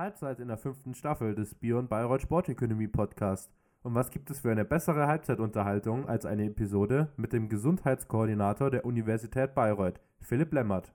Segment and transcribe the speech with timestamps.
[0.00, 3.52] Halbzeit in der fünften Staffel des Bion Bayreuth Sportökonomie Podcast.
[3.82, 8.86] Und was gibt es für eine bessere Halbzeitunterhaltung als eine Episode mit dem Gesundheitskoordinator der
[8.86, 10.94] Universität Bayreuth, Philipp Lemmert?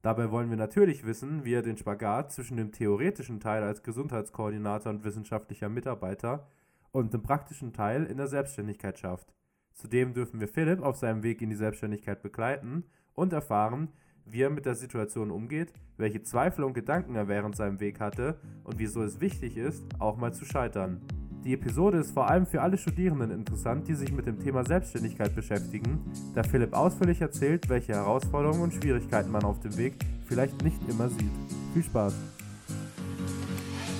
[0.00, 4.90] Dabei wollen wir natürlich wissen, wie er den Spagat zwischen dem theoretischen Teil als Gesundheitskoordinator
[4.90, 6.46] und wissenschaftlicher Mitarbeiter
[6.92, 9.34] und dem praktischen Teil in der Selbstständigkeit schafft.
[9.74, 13.88] Zudem dürfen wir Philipp auf seinem Weg in die Selbstständigkeit begleiten und erfahren,
[14.26, 18.38] wie er mit der Situation umgeht, welche Zweifel und Gedanken er während seinem Weg hatte
[18.64, 21.00] und wieso es wichtig ist, auch mal zu scheitern.
[21.44, 25.34] Die Episode ist vor allem für alle Studierenden interessant, die sich mit dem Thema Selbstständigkeit
[25.34, 26.00] beschäftigen,
[26.34, 29.94] da Philipp ausführlich erzählt, welche Herausforderungen und Schwierigkeiten man auf dem Weg
[30.24, 31.30] vielleicht nicht immer sieht.
[31.74, 32.14] Viel Spaß!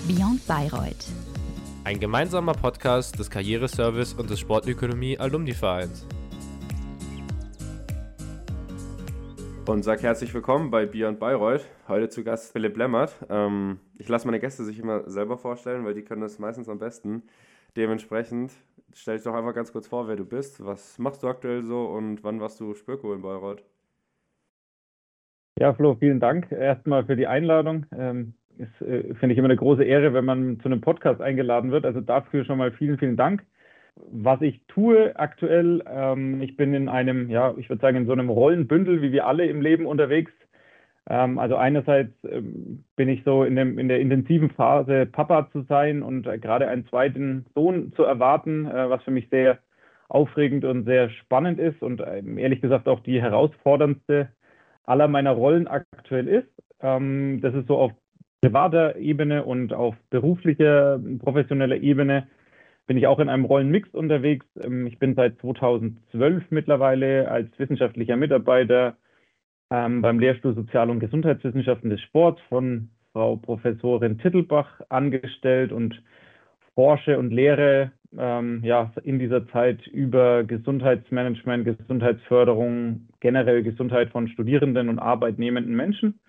[0.09, 1.07] Beyond Bayreuth.
[1.85, 6.07] Ein gemeinsamer Podcast des Karriereservice und des Sportökonomie Alumni Vereins.
[9.69, 11.67] Und sage herzlich willkommen bei Beyond Bayreuth.
[11.89, 13.15] Heute zu Gast Philipp Lemmert.
[13.31, 16.79] Ähm, ich lasse meine Gäste sich immer selber vorstellen, weil die können das meistens am
[16.79, 17.23] besten.
[17.77, 18.53] Dementsprechend
[18.93, 20.65] stell dich doch einfach ganz kurz vor, wer du bist.
[20.65, 23.65] Was machst du aktuell so und wann warst du Spöko in Bayreuth?
[25.59, 27.87] Ja, Flo, vielen Dank erstmal für die Einladung.
[27.97, 31.71] Ähm, ist, äh, finde ich immer eine große Ehre, wenn man zu einem Podcast eingeladen
[31.71, 31.87] wird.
[31.87, 33.45] Also dafür schon mal vielen, vielen Dank
[33.97, 38.13] was ich tue aktuell, ähm, ich bin in einem, ja, ich würde sagen, in so
[38.13, 40.33] einem Rollenbündel, wie wir alle im Leben unterwegs.
[41.09, 45.63] Ähm, also einerseits ähm, bin ich so in, dem, in der intensiven Phase, Papa zu
[45.63, 49.59] sein und äh, gerade einen zweiten Sohn zu erwarten, äh, was für mich sehr
[50.09, 54.29] aufregend und sehr spannend ist und äh, ehrlich gesagt auch die herausforderndste
[54.85, 56.49] aller meiner Rollen aktuell ist.
[56.81, 57.93] Ähm, das ist so auf
[58.41, 62.27] privater Ebene und auf beruflicher, professioneller Ebene
[62.87, 64.47] bin ich auch in einem Rollenmix unterwegs.
[64.63, 68.97] Ähm, ich bin seit 2012 mittlerweile als wissenschaftlicher Mitarbeiter
[69.71, 76.03] ähm, beim Lehrstuhl Sozial- und Gesundheitswissenschaften des Sports von Frau Professorin Tittelbach angestellt und
[76.75, 84.89] forsche und lehre ähm, ja, in dieser Zeit über Gesundheitsmanagement, Gesundheitsförderung, generell Gesundheit von Studierenden
[84.89, 86.21] und arbeitnehmenden Menschen.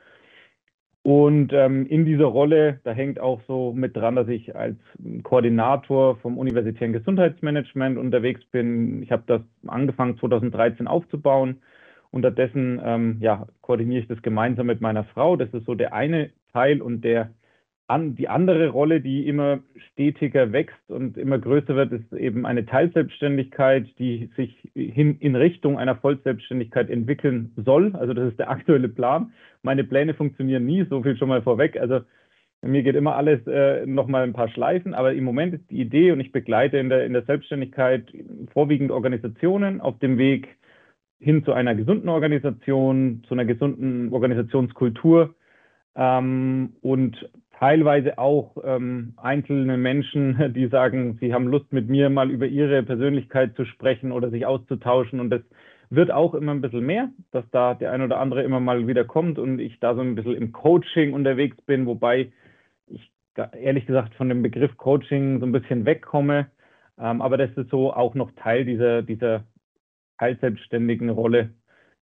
[1.05, 4.75] Und ähm, in dieser Rolle, da hängt auch so mit dran, dass ich als
[5.21, 9.03] Koordinator vom universitären Gesundheitsmanagement unterwegs bin.
[9.03, 11.61] Ich habe das angefangen 2013 aufzubauen.
[12.09, 15.35] Unterdessen ähm, ja, koordiniere ich das gemeinsam mit meiner Frau.
[15.35, 17.29] Das ist so der eine Teil und der
[17.87, 19.59] an, die andere Rolle, die immer
[19.91, 25.77] stetiger wächst und immer größer wird, ist eben eine Teilselbstständigkeit, die sich hin in Richtung
[25.77, 27.95] einer Vollselbstständigkeit entwickeln soll.
[27.95, 29.33] Also das ist der aktuelle Plan.
[29.61, 31.77] Meine Pläne funktionieren nie, so viel schon mal vorweg.
[31.77, 32.01] Also
[32.61, 36.11] mir geht immer alles äh, nochmal ein paar Schleifen, aber im Moment ist die Idee
[36.11, 38.11] und ich begleite in der, in der Selbstständigkeit
[38.51, 40.47] vorwiegend Organisationen auf dem Weg
[41.19, 45.35] hin zu einer gesunden Organisation, zu einer gesunden Organisationskultur
[45.95, 47.29] ähm, und
[47.59, 52.83] teilweise auch ähm, einzelne Menschen, die sagen, sie haben Lust mit mir mal über ihre
[52.83, 55.41] Persönlichkeit zu sprechen oder sich auszutauschen und das
[55.89, 59.05] wird auch immer ein bisschen mehr, dass da der ein oder andere immer mal wieder
[59.05, 62.31] kommt und ich da so ein bisschen im Coaching unterwegs bin, wobei
[62.87, 63.11] ich
[63.53, 66.47] ehrlich gesagt von dem Begriff Coaching so ein bisschen wegkomme,
[66.97, 69.43] ähm, aber das ist so auch noch Teil dieser, dieser
[70.17, 71.51] teilselbstständigen Rolle,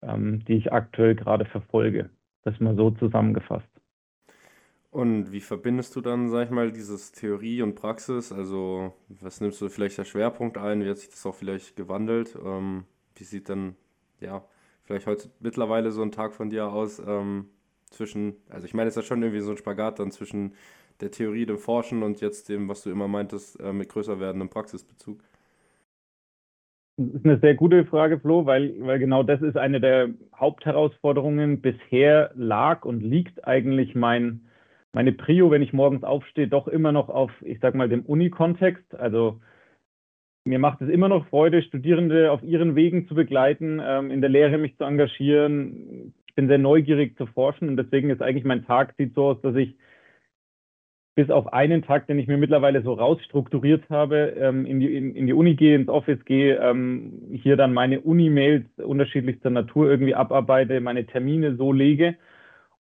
[0.03, 2.11] ähm, die ich aktuell gerade verfolge.
[2.45, 3.76] Das mal so zusammengefasst.
[4.97, 8.33] Und wie verbindest du dann, sag ich mal, dieses Theorie und Praxis?
[8.33, 10.83] Also, was nimmst du vielleicht als Schwerpunkt ein?
[10.83, 12.35] Wie hat sich das auch vielleicht gewandelt?
[12.43, 12.85] Ähm,
[13.15, 13.77] wie sieht dann,
[14.21, 14.43] ja,
[14.85, 17.51] vielleicht heute mittlerweile so ein Tag von dir aus ähm,
[17.91, 20.55] zwischen, also ich meine, es ist ja schon irgendwie so ein Spagat dann zwischen
[21.01, 24.49] der Theorie, dem Forschen und jetzt dem, was du immer meintest, äh, mit größer werdendem
[24.49, 25.23] Praxisbezug?
[26.97, 31.61] Das ist eine sehr gute Frage, Flo, weil, weil genau das ist eine der Hauptherausforderungen.
[31.61, 34.47] Bisher lag und liegt eigentlich mein
[34.97, 38.95] meine Prio, wenn ich morgens aufstehe, doch immer noch auf, ich sag mal, dem Uni-Kontext.
[38.95, 39.43] Also
[40.47, 44.31] mir macht es immer noch Freude, Studierende auf ihren Wegen zu begleiten, ähm, in der
[44.31, 46.15] Lehre mich zu engagieren.
[46.29, 49.41] Ich bin sehr neugierig zu forschen und deswegen ist eigentlich mein Tag sieht so aus,
[49.43, 49.77] dass ich
[51.15, 55.15] bis auf einen Tag, den ich mir mittlerweile so rausstrukturiert habe, ähm, in, die, in,
[55.15, 60.15] in, die Uni gehe, ins Office gehe, ähm, hier dann meine Uni-Mails unterschiedlichster Natur irgendwie
[60.15, 62.17] abarbeite, meine Termine so lege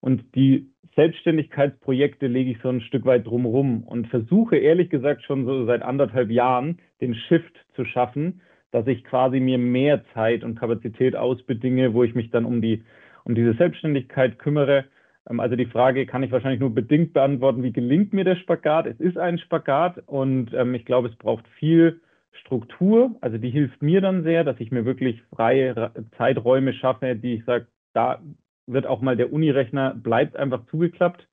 [0.01, 5.45] und die Selbstständigkeitsprojekte lege ich so ein Stück weit drumherum und versuche ehrlich gesagt schon
[5.45, 8.41] so seit anderthalb Jahren den Shift zu schaffen,
[8.71, 12.83] dass ich quasi mir mehr Zeit und Kapazität ausbedinge, wo ich mich dann um die
[13.25, 14.85] um diese Selbstständigkeit kümmere.
[15.29, 18.87] Ähm, also die Frage kann ich wahrscheinlich nur bedingt beantworten, wie gelingt mir der Spagat?
[18.87, 22.01] Es ist ein Spagat und ähm, ich glaube, es braucht viel
[22.41, 23.17] Struktur.
[23.21, 27.45] Also die hilft mir dann sehr, dass ich mir wirklich freie Zeiträume schaffe, die ich
[27.45, 28.21] sage, da
[28.67, 31.27] wird auch mal der Unirechner, bleibt einfach zugeklappt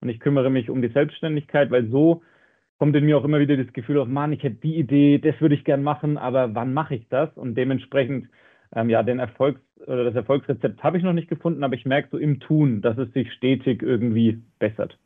[0.00, 2.22] und ich kümmere mich um die Selbstständigkeit, weil so
[2.78, 5.38] kommt in mir auch immer wieder das Gefühl auf, Mann, ich hätte die Idee, das
[5.40, 7.28] würde ich gern machen, aber wann mache ich das?
[7.36, 8.28] Und dementsprechend,
[8.74, 12.08] ähm, ja, den Erfolgs- oder das Erfolgsrezept habe ich noch nicht gefunden, aber ich merke
[12.10, 14.98] so im Tun, dass es sich stetig irgendwie bessert.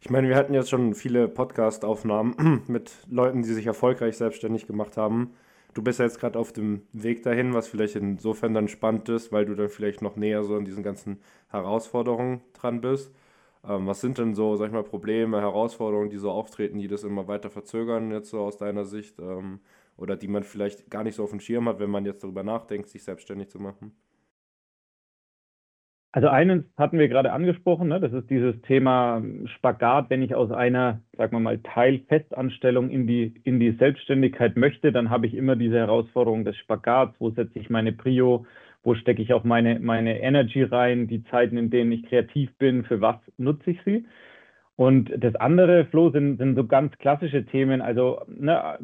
[0.00, 4.96] Ich meine, wir hatten jetzt schon viele Podcast-Aufnahmen mit Leuten, die sich erfolgreich selbstständig gemacht
[4.96, 5.30] haben.
[5.74, 9.32] Du bist ja jetzt gerade auf dem Weg dahin, was vielleicht insofern dann spannend ist,
[9.32, 13.10] weil du dann vielleicht noch näher so an diesen ganzen Herausforderungen dran bist.
[13.64, 17.04] Ähm, was sind denn so, sag ich mal, Probleme, Herausforderungen, die so auftreten, die das
[17.04, 19.18] immer weiter verzögern, jetzt so aus deiner Sicht?
[19.20, 19.60] Ähm,
[19.96, 22.42] oder die man vielleicht gar nicht so auf dem Schirm hat, wenn man jetzt darüber
[22.42, 23.92] nachdenkt, sich selbstständig zu machen?
[26.12, 27.98] Also eines hatten wir gerade angesprochen, ne?
[27.98, 29.22] das ist dieses Thema
[29.56, 30.10] Spagat.
[30.10, 35.08] Wenn ich aus einer, sagen wir mal, Teilfestanstellung in die, in die Selbstständigkeit möchte, dann
[35.08, 37.14] habe ich immer diese Herausforderung des Spagats.
[37.18, 38.44] Wo setze ich meine Prio?
[38.82, 42.84] wo stecke ich auch meine, meine Energy rein, die Zeiten, in denen ich kreativ bin,
[42.84, 44.06] für was nutze ich sie.
[44.76, 48.78] Und das andere, Flo, sind, sind so ganz klassische Themen, also ne,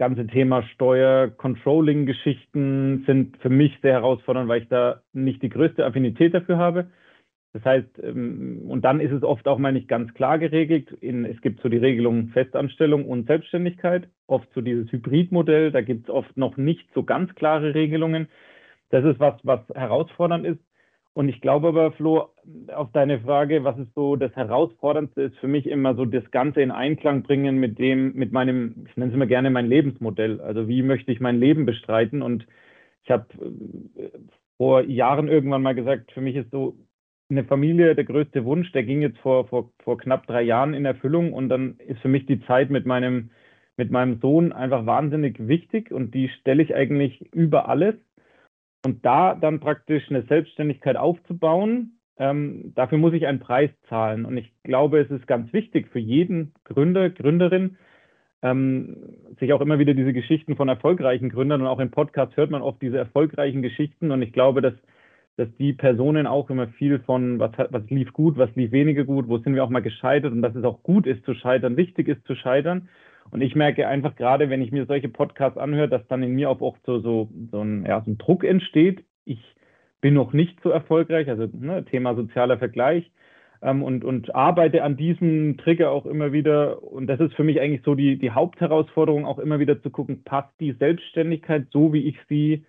[0.00, 5.84] ganze Thema Steuer, Controlling-Geschichten sind für mich sehr herausfordernd, weil ich da nicht die größte
[5.84, 6.86] Affinität dafür habe.
[7.52, 10.90] Das heißt, ähm, und dann ist es oft auch mal nicht ganz klar geregelt.
[11.02, 16.04] In, es gibt so die Regelung Festanstellung und Selbstständigkeit, oft so dieses Hybridmodell, da gibt
[16.04, 18.28] es oft noch nicht so ganz klare Regelungen.
[18.88, 20.60] Das ist was, was herausfordernd ist.
[21.12, 22.28] Und ich glaube aber, Flo,
[22.68, 26.62] auf deine Frage, was ist so das Herausforderndste, ist für mich immer so das Ganze
[26.62, 30.40] in Einklang bringen mit dem, mit meinem, ich nenne es immer gerne mein Lebensmodell.
[30.40, 32.22] Also wie möchte ich mein Leben bestreiten?
[32.22, 32.46] Und
[33.02, 33.26] ich habe
[33.96, 34.10] äh,
[34.56, 36.76] vor Jahren irgendwann mal gesagt, für mich ist so
[37.30, 40.84] eine Familie der größte Wunsch, der ging jetzt vor, vor, vor knapp drei Jahren in
[40.84, 43.30] Erfüllung und dann ist für mich die Zeit mit meinem,
[43.76, 47.94] mit meinem Sohn einfach wahnsinnig wichtig und die stelle ich eigentlich über alles.
[48.84, 54.24] Und da dann praktisch eine Selbstständigkeit aufzubauen, ähm, dafür muss ich einen Preis zahlen.
[54.24, 57.76] Und ich glaube, es ist ganz wichtig für jeden Gründer, Gründerin,
[58.42, 58.96] ähm,
[59.38, 62.62] sich auch immer wieder diese Geschichten von erfolgreichen Gründern und auch im Podcast hört man
[62.62, 64.10] oft diese erfolgreichen Geschichten.
[64.10, 64.74] Und ich glaube, dass,
[65.36, 69.28] dass die Personen auch immer viel von, was, was lief gut, was lief weniger gut,
[69.28, 72.08] wo sind wir auch mal gescheitert und dass es auch gut ist zu scheitern, wichtig
[72.08, 72.88] ist zu scheitern.
[73.30, 76.50] Und ich merke einfach gerade, wenn ich mir solche Podcasts anhöre, dass dann in mir
[76.50, 79.04] auch oft so, so, so, ein, ja, so ein Druck entsteht.
[79.24, 79.40] Ich
[80.00, 83.10] bin noch nicht so erfolgreich, also ne, Thema sozialer Vergleich.
[83.62, 86.82] Ähm, und, und arbeite an diesem Trigger auch immer wieder.
[86.82, 90.24] Und das ist für mich eigentlich so die, die Hauptherausforderung, auch immer wieder zu gucken,
[90.24, 92.64] passt die Selbstständigkeit so, wie ich sie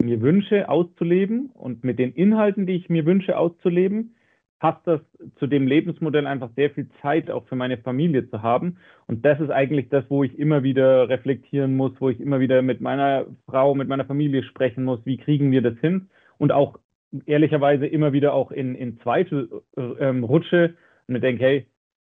[0.00, 4.14] mir wünsche, auszuleben und mit den Inhalten, die ich mir wünsche, auszuleben
[4.58, 5.00] passt das
[5.38, 8.78] zu dem Lebensmodell einfach sehr viel Zeit auch für meine Familie zu haben.
[9.06, 12.62] Und das ist eigentlich das, wo ich immer wieder reflektieren muss, wo ich immer wieder
[12.62, 16.08] mit meiner Frau, mit meiner Familie sprechen muss, wie kriegen wir das hin?
[16.38, 16.78] Und auch
[17.26, 20.74] ehrlicherweise immer wieder auch in, in Zweifel äh, ähm, rutsche
[21.06, 21.66] und mir denke, hey,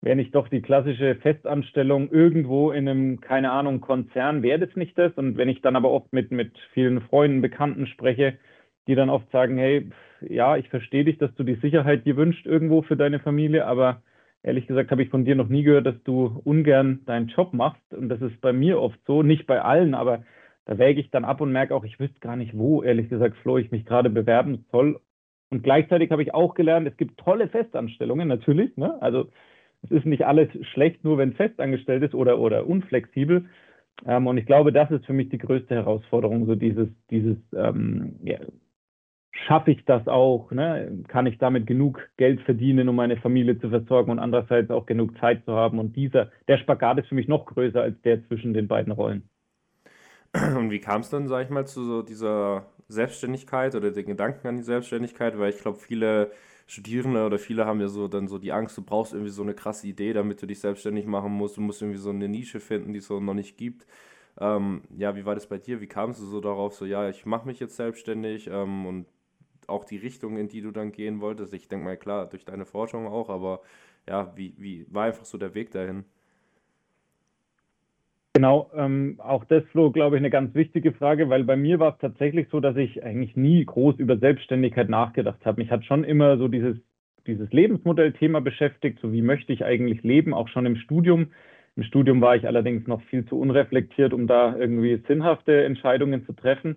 [0.00, 4.96] wäre nicht doch die klassische Festanstellung irgendwo in einem, keine Ahnung, Konzern, wäre das nicht
[4.96, 5.12] das?
[5.14, 8.38] Und wenn ich dann aber oft mit, mit vielen Freunden, Bekannten spreche,
[8.86, 12.46] die dann oft sagen, hey, ja, ich verstehe dich, dass du die Sicherheit dir wünschst
[12.46, 14.02] irgendwo für deine Familie, aber
[14.42, 17.92] ehrlich gesagt habe ich von dir noch nie gehört, dass du ungern deinen Job machst.
[17.92, 20.24] Und das ist bei mir oft so, nicht bei allen, aber
[20.64, 23.36] da wäge ich dann ab und merke auch, ich wüsste gar nicht, wo, ehrlich gesagt,
[23.38, 25.00] Flo, ich mich gerade bewerben soll.
[25.50, 28.76] Und gleichzeitig habe ich auch gelernt, es gibt tolle Festanstellungen, natürlich.
[28.76, 29.00] Ne?
[29.00, 29.30] Also
[29.82, 33.46] es ist nicht alles schlecht, nur wenn festangestellt ist oder, oder unflexibel.
[34.06, 38.16] Ähm, und ich glaube, das ist für mich die größte Herausforderung, so dieses, dieses ähm,
[38.22, 38.38] ja,
[39.48, 40.50] schaffe ich das auch?
[40.50, 41.04] Ne?
[41.08, 45.18] Kann ich damit genug Geld verdienen, um meine Familie zu versorgen und andererseits auch genug
[45.18, 45.78] Zeit zu haben?
[45.78, 49.28] Und dieser, der Spagat ist für mich noch größer als der zwischen den beiden Rollen.
[50.34, 54.46] Und wie kam es dann, sag ich mal, zu so dieser Selbstständigkeit oder den Gedanken
[54.46, 55.38] an die Selbstständigkeit?
[55.38, 56.30] Weil ich glaube, viele
[56.66, 59.54] Studierende oder viele haben ja so dann so die Angst, du brauchst irgendwie so eine
[59.54, 61.56] krasse Idee, damit du dich selbstständig machen musst.
[61.56, 63.86] Du musst irgendwie so eine Nische finden, die es so noch nicht gibt.
[64.38, 65.80] Ähm, ja, wie war das bei dir?
[65.80, 69.06] Wie kamst du so darauf, so ja, ich mache mich jetzt selbstständig ähm, und
[69.68, 71.54] auch die Richtung, in die du dann gehen wolltest?
[71.54, 73.60] Ich denke mal, klar, durch deine Forschung auch, aber
[74.08, 76.04] ja, wie, wie war einfach so der Weg dahin?
[78.34, 81.94] Genau, ähm, auch das, Flo, glaube ich, eine ganz wichtige Frage, weil bei mir war
[81.94, 85.60] es tatsächlich so, dass ich eigentlich nie groß über Selbstständigkeit nachgedacht habe.
[85.60, 86.76] Mich hat schon immer so dieses,
[87.26, 91.32] dieses Lebensmodellthema beschäftigt, so wie möchte ich eigentlich leben, auch schon im Studium.
[91.74, 96.32] Im Studium war ich allerdings noch viel zu unreflektiert, um da irgendwie sinnhafte Entscheidungen zu
[96.32, 96.76] treffen.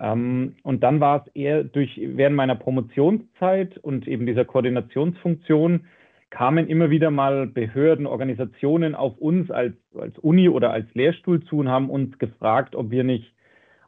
[0.00, 5.86] Ähm, und dann war es eher durch, während meiner Promotionszeit und eben dieser Koordinationsfunktion
[6.30, 11.58] kamen immer wieder mal Behörden, Organisationen auf uns als, als Uni oder als Lehrstuhl zu
[11.58, 13.34] und haben uns gefragt, ob wir nicht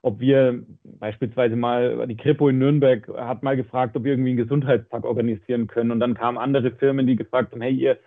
[0.04, 4.36] ob wir beispielsweise mal, die Kripo in Nürnberg hat mal gefragt, ob wir irgendwie einen
[4.36, 5.92] Gesundheitstag organisieren können.
[5.92, 7.98] Und dann kamen andere Firmen, die gefragt haben, hey, ihr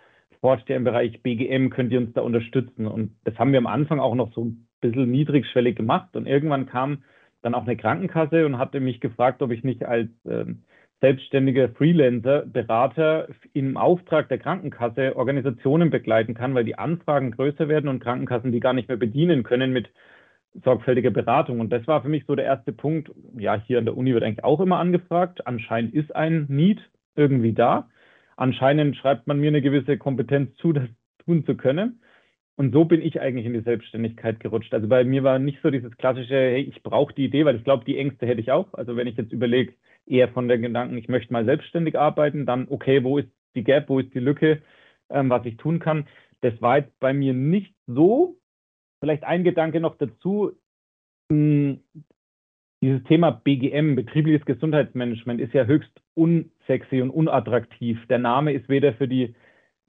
[0.42, 2.86] forscht ja im Bereich BGM, könnt ihr uns da unterstützen?
[2.86, 6.14] Und das haben wir am Anfang auch noch so ein bisschen niedrigschwellig gemacht.
[6.16, 6.98] Und irgendwann kam
[7.46, 10.64] dann auch eine Krankenkasse und hatte mich gefragt, ob ich nicht als ähm,
[11.00, 17.88] selbstständiger Freelancer, Berater im Auftrag der Krankenkasse Organisationen begleiten kann, weil die Anfragen größer werden
[17.88, 19.88] und Krankenkassen die gar nicht mehr bedienen können mit
[20.64, 21.60] sorgfältiger Beratung.
[21.60, 23.12] Und das war für mich so der erste Punkt.
[23.36, 25.46] Ja, hier an der Uni wird eigentlich auch immer angefragt.
[25.46, 26.80] Anscheinend ist ein Need
[27.14, 27.88] irgendwie da.
[28.36, 30.88] Anscheinend schreibt man mir eine gewisse Kompetenz zu, das
[31.24, 32.00] tun zu können.
[32.56, 34.72] Und so bin ich eigentlich in die Selbstständigkeit gerutscht.
[34.72, 37.64] Also bei mir war nicht so dieses klassische, hey, ich brauche die Idee, weil ich
[37.64, 38.72] glaube, die Ängste hätte ich auch.
[38.72, 39.74] Also wenn ich jetzt überlege,
[40.06, 43.88] eher von den Gedanken, ich möchte mal selbstständig arbeiten, dann okay, wo ist die Gap,
[43.88, 44.62] wo ist die Lücke,
[45.10, 46.06] ähm, was ich tun kann.
[46.40, 48.36] Das war jetzt bei mir nicht so.
[49.00, 50.52] Vielleicht ein Gedanke noch dazu.
[51.30, 51.80] Hm,
[52.82, 57.98] dieses Thema BGM, betriebliches Gesundheitsmanagement, ist ja höchst unsexy und unattraktiv.
[58.08, 59.34] Der Name ist weder für die,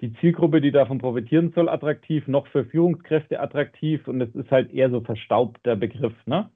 [0.01, 4.08] die Zielgruppe, die davon profitieren soll, attraktiv, noch für Führungskräfte attraktiv.
[4.08, 6.13] Und es ist halt eher so verstaubter Begriff.
[6.25, 6.50] Ne?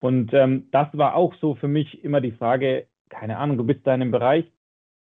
[0.00, 3.86] Und ähm, das war auch so für mich immer die Frage, keine Ahnung, du bist
[3.86, 4.50] da in einem Bereich,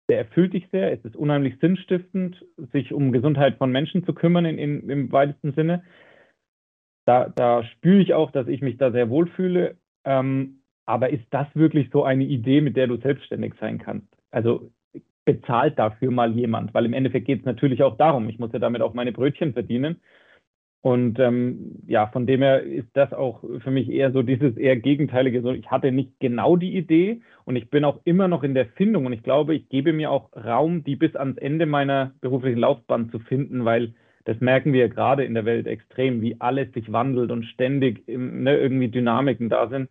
[0.09, 4.45] der erfüllt dich sehr, es ist unheimlich sinnstiftend, sich um Gesundheit von Menschen zu kümmern
[4.45, 5.83] in, in, im weitesten Sinne.
[7.05, 9.77] Da, da spüre ich auch, dass ich mich da sehr wohlfühle.
[10.05, 14.07] Ähm, aber ist das wirklich so eine Idee, mit der du selbstständig sein kannst?
[14.31, 14.71] Also
[15.33, 18.59] bezahlt dafür mal jemand, weil im Endeffekt geht es natürlich auch darum, ich muss ja
[18.59, 20.01] damit auch meine Brötchen verdienen.
[20.81, 24.77] Und ähm, ja, von dem her ist das auch für mich eher so dieses eher
[24.77, 25.53] gegenteilige.
[25.55, 29.05] Ich hatte nicht genau die Idee und ich bin auch immer noch in der Findung
[29.05, 33.11] und ich glaube, ich gebe mir auch Raum, die bis ans Ende meiner beruflichen Laufbahn
[33.11, 33.93] zu finden, weil
[34.23, 38.57] das merken wir gerade in der Welt extrem, wie alles sich wandelt und ständig ne,
[38.57, 39.89] irgendwie Dynamiken da sind.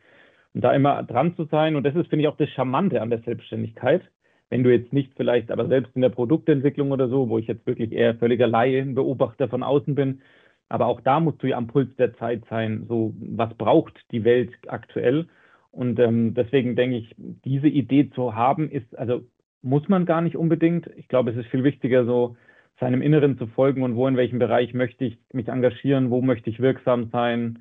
[0.54, 3.10] Und da immer dran zu sein und das ist, finde ich, auch das Charmante an
[3.10, 4.02] der Selbstständigkeit.
[4.50, 7.66] Wenn du jetzt nicht vielleicht, aber selbst in der Produktentwicklung oder so, wo ich jetzt
[7.66, 10.20] wirklich eher völliger Laie, Beobachter von außen bin,
[10.68, 12.86] aber auch da musst du ja am Puls der Zeit sein.
[12.88, 15.26] So, was braucht die Welt aktuell?
[15.70, 19.22] Und ähm, deswegen denke ich, diese Idee zu haben, ist, also
[19.62, 20.88] muss man gar nicht unbedingt.
[20.96, 22.36] Ich glaube, es ist viel wichtiger, so
[22.80, 26.50] seinem Inneren zu folgen und wo in welchem Bereich möchte ich mich engagieren, wo möchte
[26.50, 27.60] ich wirksam sein.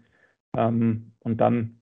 [0.55, 1.76] Ähm, und dann,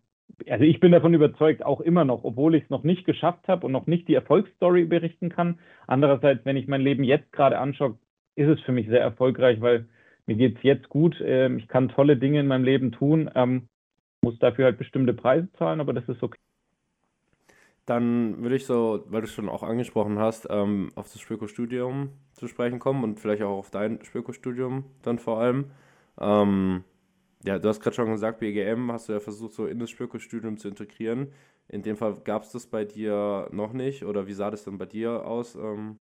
[0.49, 3.65] also ich bin davon überzeugt, auch immer noch, obwohl ich es noch nicht geschafft habe
[3.65, 5.59] und noch nicht die Erfolgsstory berichten kann.
[5.87, 7.97] Andererseits, wenn ich mein Leben jetzt gerade anschaue,
[8.35, 9.87] ist es für mich sehr erfolgreich, weil
[10.25, 13.69] mir geht es jetzt gut, äh, ich kann tolle Dinge in meinem Leben tun, ähm,
[14.21, 16.39] muss dafür halt bestimmte Preise zahlen, aber das ist okay.
[17.85, 22.09] Dann würde ich so, weil du es schon auch angesprochen hast, ähm, auf das Spöko-Studium
[22.33, 25.65] zu sprechen kommen und vielleicht auch auf dein Spöko-Studium dann vor allem.
[27.45, 30.57] Ja, du hast gerade schon gesagt, BGM hast du ja versucht, so in das Spöko-Studium
[30.57, 31.31] zu integrieren.
[31.67, 34.77] In dem Fall gab es das bei dir noch nicht oder wie sah das dann
[34.77, 35.55] bei dir aus?
[35.55, 35.97] Ähm,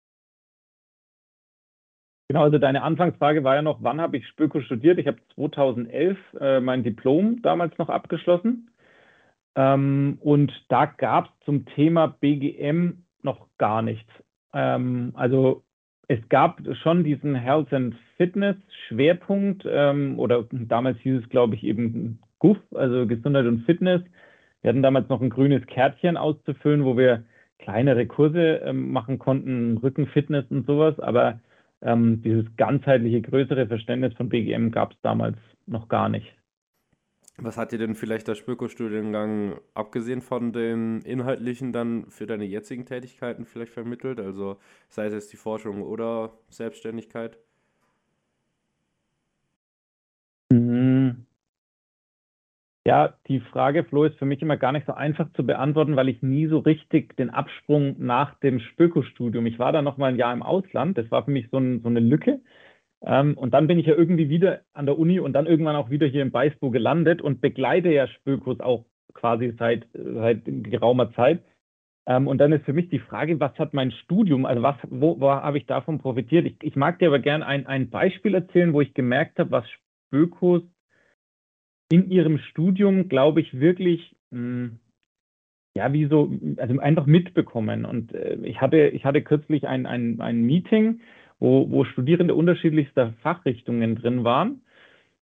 [2.29, 4.99] Genau, also deine Anfangsfrage war ja noch, wann habe ich Spöko studiert?
[4.99, 8.71] Ich habe 2011 äh, mein Diplom damals noch abgeschlossen.
[9.57, 14.11] Ähm, und da gab es zum Thema BGM noch gar nichts.
[14.55, 15.65] Ähm, also
[16.09, 18.57] es gab schon diesen Health and Fitness
[18.89, 24.03] Schwerpunkt ähm, oder damals hieß es, glaube ich, eben GUF, also Gesundheit und Fitness.
[24.63, 27.25] Wir hatten damals noch ein grünes Kärtchen auszufüllen, wo wir
[27.59, 31.41] kleinere Kurse ähm, machen konnten, Rückenfitness und sowas, aber
[31.83, 36.31] ähm, dieses ganzheitliche, größere Verständnis von BGM gab es damals noch gar nicht.
[37.37, 42.87] Was hat dir denn vielleicht der Spöko-Studiengang, abgesehen von den inhaltlichen, dann für deine jetzigen
[42.87, 44.21] Tätigkeiten vielleicht vermittelt?
[44.21, 47.39] Also sei es jetzt die Forschung oder Selbstständigkeit?
[52.87, 56.11] Ja, die Frage, Flo, ist für mich immer gar nicht so einfach zu beantworten, weil
[56.11, 60.17] ich nie so richtig den Absprung nach dem Spöko-Studium, ich war da noch mal ein
[60.19, 62.41] Jahr im Ausland, das war für mich so, ein, so eine Lücke.
[63.07, 65.91] Ähm, und dann bin ich ja irgendwie wieder an der Uni und dann irgendwann auch
[65.91, 71.43] wieder hier in Beisbo gelandet und begleite ja Spökos auch quasi seit, seit geraumer Zeit.
[72.07, 75.21] Ähm, und dann ist für mich die Frage, was hat mein Studium, also was, wo,
[75.21, 76.47] wo habe ich davon profitiert?
[76.47, 79.65] Ich, ich mag dir aber gerne ein, ein Beispiel erzählen, wo ich gemerkt habe, was
[79.71, 80.63] Spökos
[81.91, 84.79] in ihrem Studium, glaube ich, wirklich, mh, hm,
[85.77, 87.85] ja, wie so, also einfach mitbekommen.
[87.85, 91.01] Und äh, ich, hatte, ich hatte kürzlich ein, ein, ein Meeting,
[91.39, 94.63] wo, wo Studierende unterschiedlichster Fachrichtungen drin waren.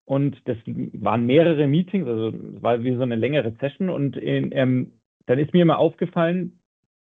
[0.05, 3.91] Und das waren mehrere Meetings, also es war wie so eine längere Session.
[3.91, 4.93] Und in, ähm,
[5.27, 6.61] dann ist mir immer aufgefallen,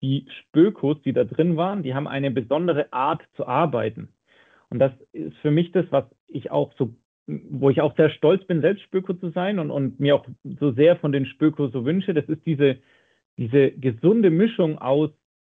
[0.02, 4.10] die Spökos, die da drin waren, die haben eine besondere Art zu arbeiten.
[4.70, 6.96] Und das ist für mich das, was ich auch so
[7.28, 10.25] wo ich auch sehr stolz bin, selbst Spöko zu sein und, und mir auch
[10.60, 12.78] so sehr von den Spöko so wünsche, das ist diese,
[13.38, 15.10] diese gesunde Mischung aus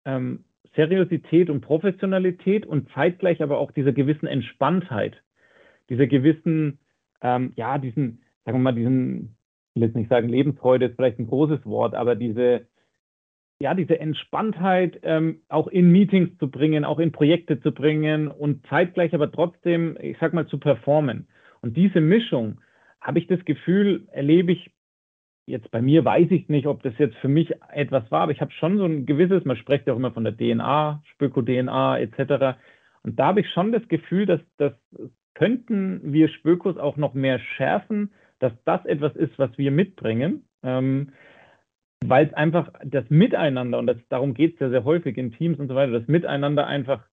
[0.05, 0.45] ähm,
[0.77, 5.21] Seriosität und Professionalität und zeitgleich aber auch dieser gewissen Entspanntheit,
[5.89, 6.79] dieser gewissen,
[7.21, 9.35] ähm, ja, diesen, sagen wir mal, diesen,
[9.73, 12.67] ich will jetzt nicht sagen Lebensfreude ist vielleicht ein großes Wort, aber diese,
[13.59, 18.65] ja, diese Entspanntheit ähm, auch in Meetings zu bringen, auch in Projekte zu bringen und
[18.67, 21.27] zeitgleich aber trotzdem, ich sag mal, zu performen.
[21.61, 22.61] Und diese Mischung,
[23.07, 24.71] habe ich das Gefühl, erlebe ich
[25.47, 28.41] jetzt bei mir, weiß ich nicht, ob das jetzt für mich etwas war, aber ich
[28.41, 32.57] habe schon so ein gewisses, man spricht ja auch immer von der DNA, Spöko-DNA etc.
[33.03, 34.73] Und da habe ich schon das Gefühl, dass das
[35.33, 40.43] könnten wir Spökos auch noch mehr schärfen, dass das etwas ist, was wir mitbringen.
[40.63, 41.13] Ähm,
[42.05, 45.59] weil es einfach das Miteinander, und das, darum geht es ja sehr häufig in Teams
[45.59, 47.03] und so weiter, das Miteinander einfach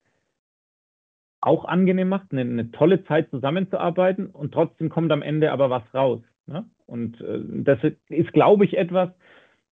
[1.41, 5.83] auch angenehm macht, eine, eine, tolle Zeit zusammenzuarbeiten und trotzdem kommt am Ende aber was
[5.93, 6.23] raus.
[6.47, 6.65] Ne?
[6.87, 9.11] Und äh, das ist, glaube ich, etwas,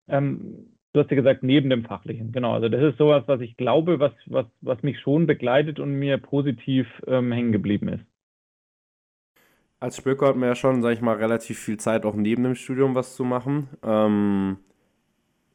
[0.08, 2.32] ähm, du hast ja gesagt, neben dem Fachlichen.
[2.32, 5.94] Genau, also das ist sowas, was ich glaube, was, was, was mich schon begleitet und
[5.94, 8.04] mir positiv ähm, hängen geblieben ist.
[9.80, 12.56] Als Spöker hat man ja schon, sage ich mal, relativ viel Zeit, auch neben dem
[12.56, 13.68] Studium was zu machen.
[13.82, 14.58] Ähm,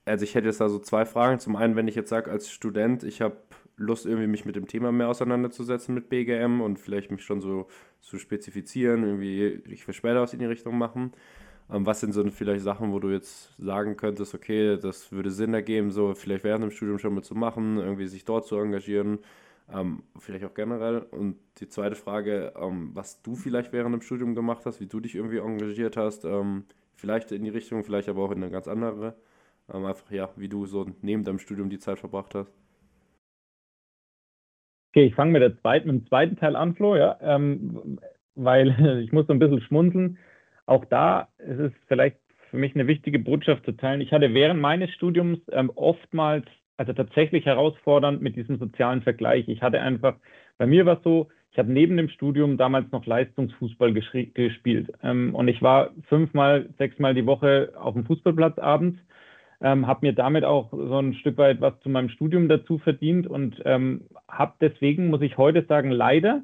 [0.06, 1.40] also ich hätte jetzt da so zwei Fragen.
[1.40, 3.38] Zum einen, wenn ich jetzt sage, als Student, ich habe
[3.78, 7.68] Lust, irgendwie mich mit dem Thema mehr auseinanderzusetzen mit BGM und vielleicht mich schon so
[8.02, 11.14] zu spezifizieren, irgendwie, ich will später was in die Richtung machen.
[11.72, 15.54] Ähm, was sind so vielleicht Sachen, wo du jetzt sagen könntest, okay, das würde Sinn
[15.54, 19.20] ergeben, so vielleicht während dem Studium schon mit zu machen, irgendwie sich dort zu engagieren,
[19.72, 21.00] ähm, vielleicht auch generell.
[21.00, 25.00] Und die zweite Frage, ähm, was du vielleicht während dem Studium gemacht hast, wie du
[25.00, 26.66] dich irgendwie engagiert hast, ähm,
[26.96, 29.16] vielleicht in die Richtung, vielleicht aber auch in eine ganz andere.
[29.74, 32.52] Ähm, einfach, ja, wie du so neben deinem Studium die Zeit verbracht hast.
[34.94, 37.98] Okay, ich fange mit, mit dem zweiten Teil an, Flo, ja, ähm,
[38.36, 40.20] weil ich muss so ein bisschen schmunzeln.
[40.68, 42.18] Auch da ist es vielleicht
[42.52, 44.02] für mich eine wichtige Botschaft zu teilen.
[44.02, 46.46] Ich hatte während meines Studiums ähm, oftmals,
[46.78, 49.48] also tatsächlich herausfordernd mit diesem sozialen Vergleich.
[49.48, 50.18] Ich hatte einfach,
[50.60, 54.94] bei mir war es so, ich habe neben dem Studium damals noch Leistungsfußball gespielt.
[55.02, 59.00] Ähm, und ich war fünfmal, sechsmal die Woche auf dem Fußballplatz abends
[59.64, 63.26] ähm, habe mir damit auch so ein Stück weit was zu meinem Studium dazu verdient
[63.26, 66.44] und ähm, habe deswegen, muss ich heute sagen, leider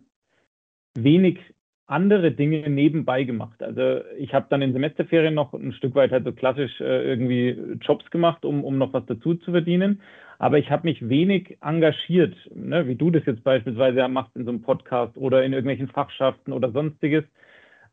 [0.95, 1.38] wenig
[1.86, 3.62] andere Dinge nebenbei gemacht.
[3.62, 7.58] Also ich habe dann in Semesterferien noch ein Stück weit halt so klassisch äh, irgendwie
[7.82, 10.01] Jobs gemacht, um, um noch was dazu zu verdienen.
[10.38, 14.51] Aber ich habe mich wenig engagiert, ne, wie du das jetzt beispielsweise machst in so
[14.51, 17.25] einem Podcast oder in irgendwelchen Fachschaften oder sonstiges,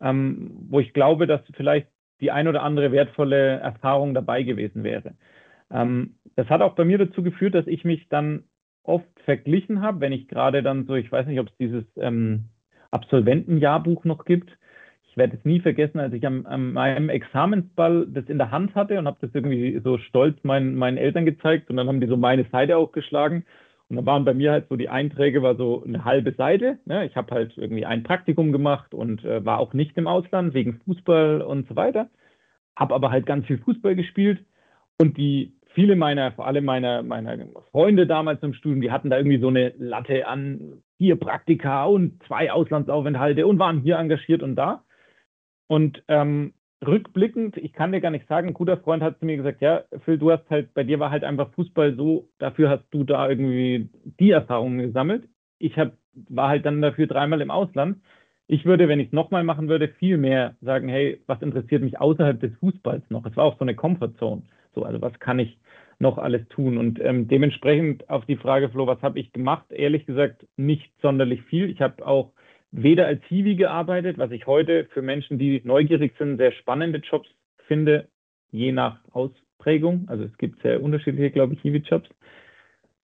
[0.00, 1.88] ähm, wo ich glaube, dass vielleicht
[2.20, 5.14] die ein oder andere wertvolle Erfahrung dabei gewesen wäre.
[5.70, 8.44] Ähm, das hat auch bei mir dazu geführt, dass ich mich dann
[8.82, 12.46] oft verglichen habe, wenn ich gerade dann so, ich weiß nicht, ob es dieses ähm,
[12.90, 14.50] Absolventenjahrbuch noch gibt.
[15.08, 18.74] Ich werde es nie vergessen, als ich am, an meinem Examensball das in der Hand
[18.74, 22.06] hatte und habe das irgendwie so stolz meinen, meinen Eltern gezeigt und dann haben die
[22.06, 23.44] so meine Seite aufgeschlagen
[23.88, 26.78] und da waren bei mir halt so die Einträge, war so eine halbe Seite.
[26.86, 27.06] Ne?
[27.06, 30.80] Ich habe halt irgendwie ein Praktikum gemacht und äh, war auch nicht im Ausland wegen
[30.84, 32.10] Fußball und so weiter.
[32.74, 34.44] Habe aber halt ganz viel Fußball gespielt
[34.98, 39.18] und die viele meiner, vor allem meiner, meiner Freunde damals im Studium, die hatten da
[39.18, 44.56] irgendwie so eine Latte an vier Praktika und zwei Auslandsaufenthalte und waren hier engagiert und
[44.56, 44.84] da.
[45.68, 49.36] Und ähm, rückblickend, ich kann dir gar nicht sagen, ein guter Freund hat zu mir
[49.36, 52.84] gesagt, ja, Phil, du hast halt, bei dir war halt einfach Fußball so, dafür hast
[52.90, 53.88] du da irgendwie
[54.20, 55.28] die Erfahrungen gesammelt.
[55.58, 55.92] Ich hab,
[56.28, 57.98] war halt dann dafür dreimal im Ausland.
[58.46, 61.98] Ich würde, wenn ich es nochmal machen würde, viel mehr sagen, hey, was interessiert mich
[61.98, 63.26] außerhalb des Fußballs noch?
[63.26, 64.42] Es war auch so eine Comfortzone.
[64.74, 65.58] So, also was kann ich
[65.98, 66.76] noch alles tun?
[66.78, 69.72] Und ähm, dementsprechend auf die Frage, Flo, was habe ich gemacht?
[69.72, 71.70] Ehrlich gesagt, nicht sonderlich viel.
[71.70, 72.32] Ich habe auch
[72.72, 77.28] weder als Hiwi gearbeitet, was ich heute für Menschen, die neugierig sind, sehr spannende Jobs
[77.66, 78.08] finde,
[78.50, 80.06] je nach Ausprägung.
[80.08, 82.08] Also es gibt sehr unterschiedliche, glaube ich, Hiwi-Jobs.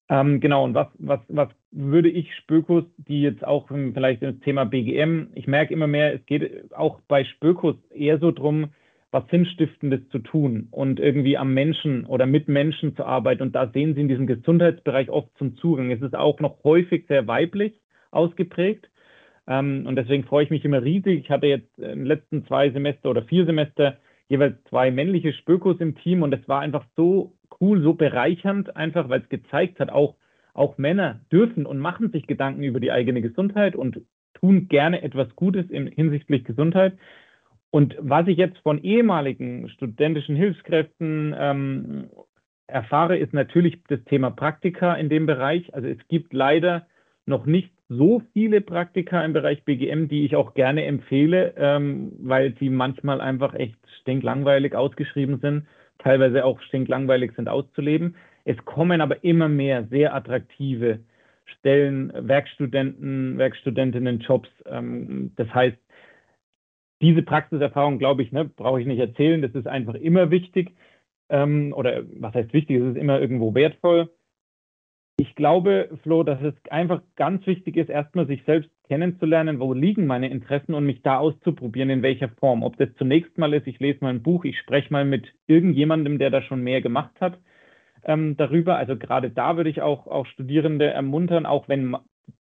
[0.08, 4.64] Ähm, genau, und was, was, was würde ich Spökos, die jetzt auch vielleicht das Thema
[4.64, 8.68] BGM, ich merke immer mehr, es geht auch bei Spökos eher so drum,
[9.10, 13.42] was Sinnstiftendes zu tun und irgendwie am Menschen oder mit Menschen zu arbeiten.
[13.42, 15.90] Und da sehen Sie in diesem Gesundheitsbereich oft zum Zugang.
[15.90, 17.78] Es ist auch noch häufig sehr weiblich
[18.10, 18.88] ausgeprägt.
[19.46, 21.20] Ähm, und deswegen freue ich mich immer riesig.
[21.24, 25.80] Ich hatte jetzt in den letzten zwei Semester oder vier Semester jeweils zwei männliche Spökos
[25.80, 29.90] im Team und es war einfach so cool, so bereichernd, einfach weil es gezeigt hat,
[29.90, 30.16] auch,
[30.54, 34.00] auch Männer dürfen und machen sich Gedanken über die eigene Gesundheit und
[34.34, 36.96] tun gerne etwas Gutes in, hinsichtlich Gesundheit.
[37.70, 42.10] Und was ich jetzt von ehemaligen studentischen Hilfskräften ähm,
[42.66, 45.72] erfahre, ist natürlich das Thema Praktika in dem Bereich.
[45.74, 46.86] Also es gibt leider
[47.26, 52.54] noch nicht so viele Praktika im Bereich BGM, die ich auch gerne empfehle, ähm, weil
[52.58, 55.66] sie manchmal einfach echt stinklangweilig ausgeschrieben sind,
[55.98, 58.16] teilweise auch stinklangweilig sind auszuleben.
[58.44, 61.00] Es kommen aber immer mehr sehr attraktive
[61.44, 64.48] Stellen, Werkstudenten, Werkstudentinnen, Jobs.
[64.66, 65.78] Ähm, das heißt,
[67.00, 69.42] diese Praxiserfahrung, glaube ich, ne, brauche ich nicht erzählen.
[69.42, 70.74] Das ist einfach immer wichtig.
[71.28, 72.80] Ähm, oder was heißt wichtig?
[72.80, 74.10] Es ist immer irgendwo wertvoll.
[75.18, 80.06] Ich glaube, Flo, dass es einfach ganz wichtig ist, erstmal sich selbst kennenzulernen, wo liegen
[80.06, 82.62] meine Interessen und mich da auszuprobieren, in welcher Form.
[82.62, 86.18] Ob das zunächst mal ist, ich lese mal ein Buch, ich spreche mal mit irgendjemandem,
[86.18, 87.38] der da schon mehr gemacht hat
[88.04, 88.76] ähm, darüber.
[88.76, 91.96] Also gerade da würde ich auch, auch Studierende ermuntern, auch wenn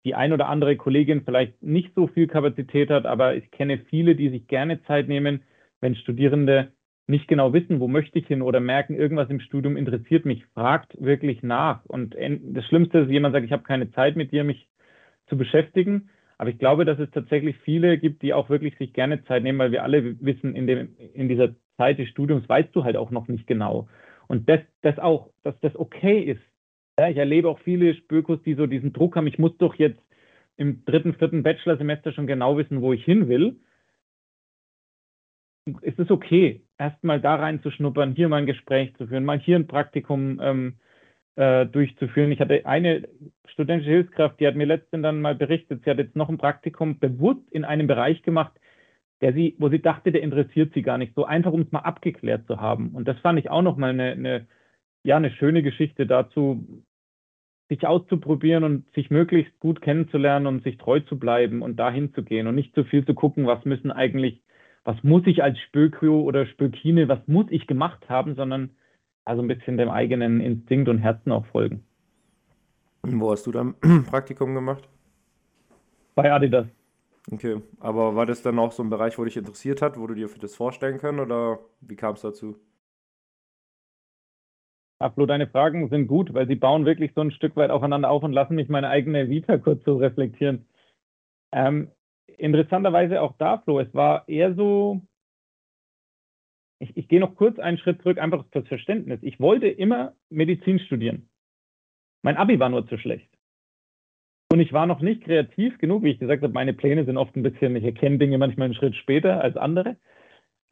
[0.05, 4.14] die ein oder andere Kollegin vielleicht nicht so viel Kapazität hat, aber ich kenne viele,
[4.14, 5.42] die sich gerne Zeit nehmen,
[5.81, 6.72] wenn Studierende
[7.06, 11.00] nicht genau wissen, wo möchte ich hin oder merken, irgendwas im Studium interessiert mich, fragt
[11.00, 11.84] wirklich nach.
[11.84, 14.68] Und das Schlimmste ist, jemand sagt, ich habe keine Zeit mit dir, mich
[15.28, 16.10] zu beschäftigen.
[16.38, 19.58] Aber ich glaube, dass es tatsächlich viele gibt, die auch wirklich sich gerne Zeit nehmen,
[19.58, 23.10] weil wir alle wissen, in, dem, in dieser Zeit des Studiums weißt du halt auch
[23.10, 23.88] noch nicht genau.
[24.26, 26.42] Und das, das auch, dass das okay ist.
[26.98, 30.00] Ja, ich erlebe auch viele Spökos, die so diesen Druck haben, ich muss doch jetzt
[30.56, 33.60] im dritten, vierten Bachelorsemester schon genau wissen, wo ich hin will.
[35.82, 39.66] Es ist okay, erstmal da reinzuschnuppern, hier mal ein Gespräch zu führen, mal hier ein
[39.66, 40.74] Praktikum ähm,
[41.36, 42.32] äh, durchzuführen.
[42.32, 43.08] Ich hatte eine
[43.46, 46.98] studentische Hilfskraft, die hat mir letztens dann mal berichtet, sie hat jetzt noch ein Praktikum
[46.98, 48.52] bewusst in einem Bereich gemacht,
[49.20, 51.80] der sie, wo sie dachte, der interessiert sie gar nicht, so einfach, um es mal
[51.80, 52.90] abgeklärt zu haben.
[52.90, 54.46] Und das fand ich auch nochmal eine, eine,
[55.04, 56.84] ja, eine schöne Geschichte dazu,
[57.68, 62.22] sich auszuprobieren und sich möglichst gut kennenzulernen und sich treu zu bleiben und dahin zu
[62.22, 64.42] gehen und nicht zu viel zu gucken, was müssen eigentlich,
[64.87, 68.70] was muss ich als Spökio oder Spökine, was muss ich gemacht haben, sondern
[69.25, 71.85] also ein bisschen dem eigenen Instinkt und Herzen auch folgen.
[73.03, 73.75] Wo hast du dann
[74.07, 74.88] Praktikum gemacht?
[76.14, 76.68] Bei Adidas.
[77.33, 80.14] Okay, aber war das dann auch so ein Bereich, wo dich interessiert hat, wo du
[80.14, 82.57] dir für das vorstellen können oder wie kam es dazu?
[85.01, 88.09] Ja, Flo, deine Fragen sind gut, weil sie bauen wirklich so ein Stück weit aufeinander
[88.09, 90.64] auf und lassen mich meine eigene Vita kurz so reflektieren.
[91.53, 91.90] Ähm,
[92.38, 95.03] interessanterweise auch da, Flo, es war eher so,
[96.79, 99.20] ich, ich gehe noch kurz einen Schritt zurück, einfach fürs Verständnis.
[99.22, 101.29] Ich wollte immer Medizin studieren.
[102.22, 103.31] Mein Abi war nur zu schlecht.
[104.53, 107.35] Und ich war noch nicht kreativ genug, wie ich gesagt habe, meine Pläne sind oft
[107.37, 109.96] ein bisschen, ich erkenne Dinge manchmal einen Schritt später als andere.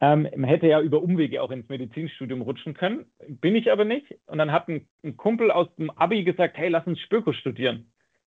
[0.01, 4.15] Ähm, man hätte ja über Umwege auch ins Medizinstudium rutschen können, bin ich aber nicht.
[4.27, 7.91] Und dann hat ein, ein Kumpel aus dem Abi gesagt, hey, lass uns Spöko studieren.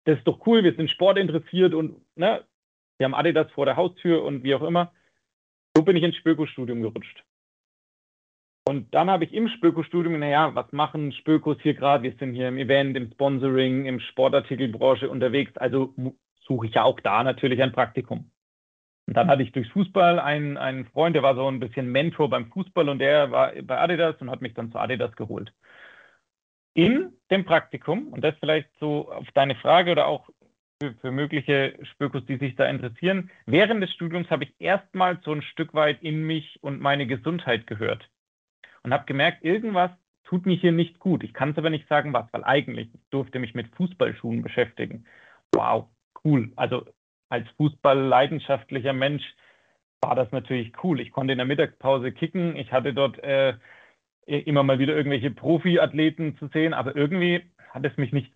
[0.05, 2.43] Das ist doch cool, wir sind Sport interessiert und ne,
[2.97, 4.93] wir haben Adidas vor der Haustür und wie auch immer.
[5.75, 7.23] So bin ich ins Spöko-Studium gerutscht.
[8.67, 12.03] Und dann habe ich im Spöko-Studium, naja, was machen Spökos hier gerade?
[12.03, 15.55] Wir sind hier im Event, im Sponsoring, im Sportartikelbranche unterwegs.
[15.57, 15.93] Also
[16.41, 18.31] suche ich ja auch da natürlich ein Praktikum.
[19.07, 22.29] Und dann hatte ich durchs Fußball einen, einen Freund, der war so ein bisschen Mentor
[22.29, 25.53] beim Fußball und der war bei Adidas und hat mich dann zu Adidas geholt.
[26.73, 30.27] In dem Praktikum, und das vielleicht so auf deine Frage oder auch
[30.81, 35.31] für, für mögliche Spökos, die sich da interessieren, während des Studiums habe ich erstmal so
[35.31, 38.09] ein Stück weit in mich und meine Gesundheit gehört
[38.83, 39.91] und habe gemerkt, irgendwas
[40.25, 41.23] tut mir hier nicht gut.
[41.23, 45.05] Ich kann es aber nicht sagen, was, weil eigentlich ich durfte mich mit Fußballschuhen beschäftigen.
[45.53, 45.87] Wow,
[46.23, 46.51] cool.
[46.55, 46.85] Also
[47.29, 49.23] als Fußball-leidenschaftlicher Mensch
[50.01, 50.99] war das natürlich cool.
[50.99, 52.55] Ich konnte in der Mittagspause kicken.
[52.55, 53.55] Ich hatte dort äh,
[54.25, 58.33] immer mal wieder irgendwelche Profiathleten zu sehen, aber irgendwie hat es mich nicht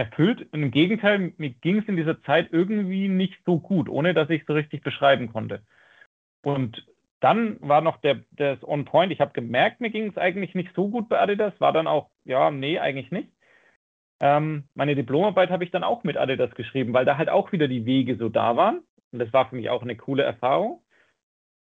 [0.00, 0.48] erfüllt.
[0.52, 4.40] Im Gegenteil, mir ging es in dieser Zeit irgendwie nicht so gut, ohne dass ich
[4.40, 5.62] es so richtig beschreiben konnte.
[6.42, 6.86] Und
[7.20, 9.12] dann war noch der, das On Point.
[9.12, 11.52] Ich habe gemerkt, mir ging es eigentlich nicht so gut bei Adidas.
[11.60, 13.28] War dann auch, ja, nee, eigentlich nicht.
[14.22, 17.68] Ähm, meine Diplomarbeit habe ich dann auch mit Adidas geschrieben, weil da halt auch wieder
[17.68, 18.80] die Wege so da waren.
[19.12, 20.82] Und das war für mich auch eine coole Erfahrung.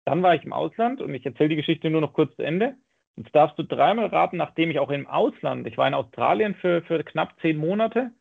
[0.05, 2.75] Dann war ich im Ausland und ich erzähle die Geschichte nur noch kurz zu Ende.
[3.15, 6.83] Jetzt darfst du dreimal raten, nachdem ich auch im Ausland, ich war in Australien für,
[6.83, 8.11] für knapp zehn Monate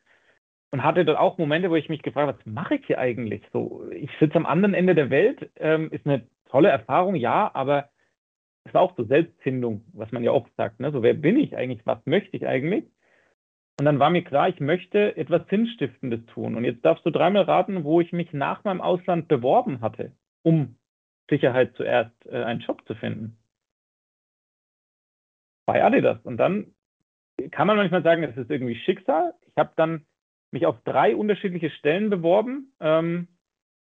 [0.71, 3.43] und hatte dort auch Momente, wo ich mich gefragt habe, was mache ich hier eigentlich?
[3.53, 7.91] So, ich sitze am anderen Ende der Welt, ähm, ist eine tolle Erfahrung, ja, aber
[8.65, 10.81] es war auch so Selbstfindung, was man ja oft sagt.
[10.81, 10.93] Ne?
[10.93, 11.87] So, wer bin ich eigentlich?
[11.87, 12.85] Was möchte ich eigentlich?
[13.79, 16.57] Und dann war mir klar, ich möchte etwas Sinnstiftendes tun.
[16.57, 20.77] Und jetzt darfst du dreimal raten, wo ich mich nach meinem Ausland beworben hatte, um
[21.31, 23.39] Sicherheit zuerst äh, einen Job zu finden.
[25.65, 26.19] Bei Adidas.
[26.25, 26.75] Und dann
[27.53, 29.35] kann man manchmal sagen, das ist irgendwie Schicksal.
[29.47, 30.05] Ich habe dann
[30.51, 33.29] mich auf drei unterschiedliche Stellen beworben, ähm,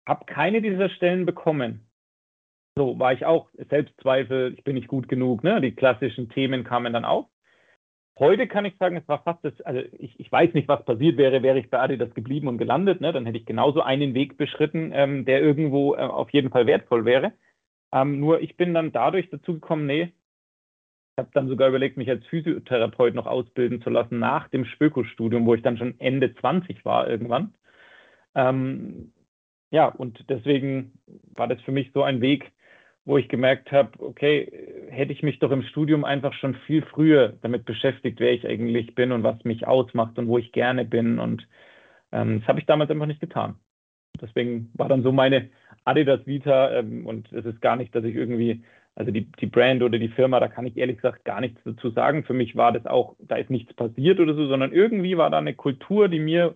[0.06, 1.86] habe keine dieser Stellen bekommen.
[2.76, 5.60] So war ich auch Selbstzweifel, ich bin nicht gut genug, ne?
[5.60, 7.26] Die klassischen Themen kamen dann auf.
[8.18, 11.16] Heute kann ich sagen, es war fast das, also ich, ich weiß nicht, was passiert
[11.16, 13.00] wäre, wäre ich bei Adidas geblieben und gelandet.
[13.00, 13.12] Ne?
[13.12, 17.06] Dann hätte ich genauso einen Weg beschritten, ähm, der irgendwo äh, auf jeden Fall wertvoll
[17.06, 17.32] wäre.
[17.90, 20.12] Ähm, nur ich bin dann dadurch dazu gekommen, nee,
[21.12, 25.44] ich habe dann sogar überlegt, mich als Physiotherapeut noch ausbilden zu lassen nach dem Spöko-Studium,
[25.44, 27.54] wo ich dann schon Ende 20 war irgendwann.
[28.34, 29.12] Ähm,
[29.70, 30.92] ja, und deswegen
[31.34, 32.52] war das für mich so ein Weg,
[33.04, 34.50] wo ich gemerkt habe, okay,
[34.88, 38.94] hätte ich mich doch im Studium einfach schon viel früher damit beschäftigt, wer ich eigentlich
[38.94, 41.18] bin und was mich ausmacht und wo ich gerne bin.
[41.18, 41.46] Und
[42.12, 43.56] ähm, das habe ich damals einfach nicht getan.
[44.20, 45.50] Deswegen war dann so meine
[45.84, 48.62] Adidas Vita ähm, und es ist gar nicht, dass ich irgendwie,
[48.94, 51.90] also die, die Brand oder die Firma, da kann ich ehrlich gesagt gar nichts dazu
[51.90, 52.24] sagen.
[52.24, 55.38] Für mich war das auch, da ist nichts passiert oder so, sondern irgendwie war da
[55.38, 56.54] eine Kultur, die mir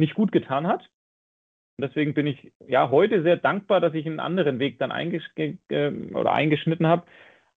[0.00, 0.88] nicht gut getan hat
[1.82, 5.24] deswegen bin ich ja heute sehr dankbar, dass ich einen anderen Weg dann eingesch
[5.68, 7.04] oder eingeschnitten habe.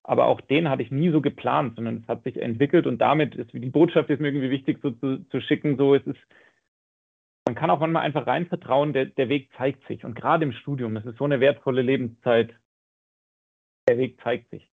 [0.02, 3.34] Aber auch den hatte ich nie so geplant, sondern es hat sich entwickelt und damit
[3.34, 5.76] ist die Botschaft ist mir irgendwie wichtig so zu, zu schicken.
[5.76, 6.20] So es ist,
[7.44, 10.04] man kann auch manchmal einfach rein vertrauen, der, der Weg zeigt sich.
[10.04, 12.54] Und gerade im Studium, das ist so eine wertvolle Lebenszeit,
[13.88, 14.70] der Weg zeigt sich.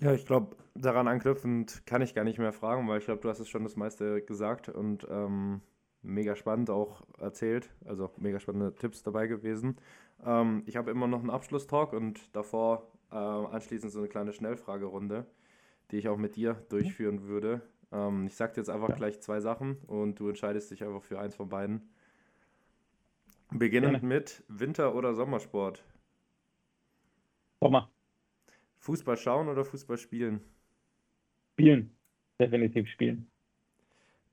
[0.00, 3.28] Ja, ich glaube, daran anknüpfend kann ich gar nicht mehr fragen, weil ich glaube, du
[3.28, 5.60] hast es schon das meiste gesagt und ähm,
[6.02, 9.76] mega spannend auch erzählt, also mega spannende Tipps dabei gewesen.
[10.24, 15.26] Ähm, ich habe immer noch einen Abschlusstalk und davor äh, anschließend so eine kleine Schnellfragerunde,
[15.90, 17.60] die ich auch mit dir durchführen würde.
[17.92, 18.94] Ähm, ich sage dir jetzt einfach ja.
[18.94, 21.90] gleich zwei Sachen und du entscheidest dich einfach für eins von beiden.
[23.52, 24.06] Beginnend Gerne.
[24.06, 25.84] mit Winter- oder Sommersport?
[27.62, 27.90] Sommer.
[28.78, 30.40] Fußball schauen oder Fußball spielen?
[31.52, 31.96] Spielen.
[32.40, 33.30] Definitiv spielen.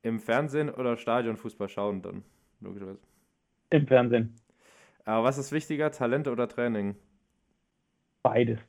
[0.01, 2.23] Im Fernsehen oder Stadionfußball schauen dann,
[2.61, 3.01] logischerweise.
[3.69, 4.35] Im Fernsehen.
[5.03, 6.95] Aber was ist wichtiger, Talente oder Training?
[8.23, 8.59] Beides.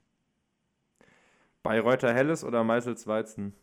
[1.62, 3.54] Bayreuther Helles oder Meißels Weizen?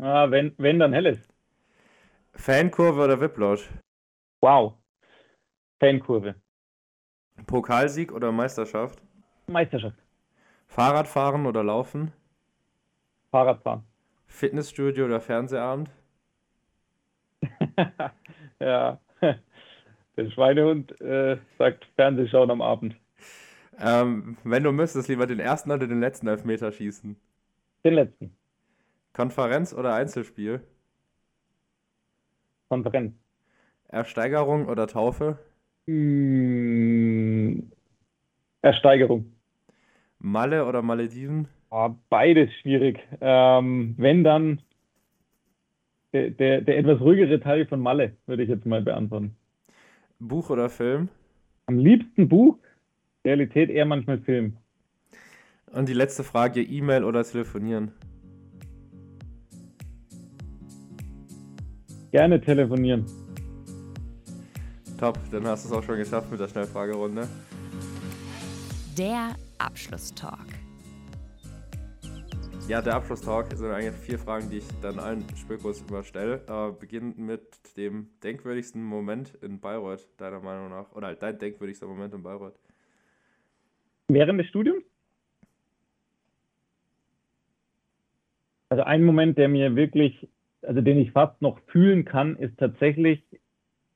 [0.00, 1.18] Ah, wenn, wenn dann Helles.
[2.34, 3.68] Fankurve oder Whiplash?
[4.40, 4.78] Wow.
[5.80, 6.34] Fankurve.
[7.46, 9.02] Pokalsieg oder Meisterschaft?
[9.48, 9.98] Meisterschaft.
[10.66, 12.12] Fahrradfahren oder Laufen?
[13.30, 13.84] Fahrradfahren.
[14.26, 15.90] Fitnessstudio oder Fernsehabend?
[18.60, 22.96] ja, der Schweinehund äh, sagt Fernsehschauen am Abend.
[23.78, 27.16] Ähm, wenn du müsstest, lieber den ersten oder den letzten Elfmeter schießen?
[27.84, 28.36] Den letzten.
[29.12, 30.60] Konferenz oder Einzelspiel?
[32.68, 33.14] Konferenz.
[33.88, 35.38] Ersteigerung oder Taufe?
[35.86, 37.70] Hm,
[38.62, 39.35] Ersteigerung.
[40.18, 41.48] Malle oder Malediven?
[41.70, 43.00] Oh, beides schwierig.
[43.20, 44.60] Ähm, wenn dann
[46.12, 49.36] der, der, der etwas ruhigere Teil von Malle, würde ich jetzt mal beantworten.
[50.18, 51.08] Buch oder Film?
[51.66, 52.56] Am liebsten Buch,
[53.24, 54.56] Realität eher manchmal Film.
[55.72, 57.92] Und die letzte Frage, E-Mail oder telefonieren?
[62.12, 63.04] Gerne telefonieren.
[64.98, 67.28] Top, dann hast du es auch schon geschafft mit der Schnellfragerunde.
[68.96, 70.46] Der Abschlusstalk.
[72.68, 76.42] Ja, der Abschlusstalk sind eigentlich vier Fragen, die ich dann allen Spökos immer stelle.
[76.48, 80.90] Äh, beginnend mit dem denkwürdigsten Moment in Bayreuth, deiner Meinung nach.
[80.92, 82.58] Oder halt dein denkwürdigster Moment in Bayreuth.
[84.08, 84.82] Während des Studiums?
[88.68, 90.28] Also ein Moment, der mir wirklich,
[90.62, 93.22] also den ich fast noch fühlen kann, ist tatsächlich